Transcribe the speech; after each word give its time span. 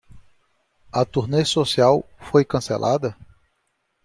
A 0.91 1.01
turnê 1.11 1.43
social 1.55 1.95
foi 2.27 2.43
cancelada? 2.43 3.11